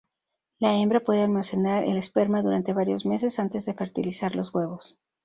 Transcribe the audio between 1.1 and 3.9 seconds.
almacenar el esperma durante varios meses antes de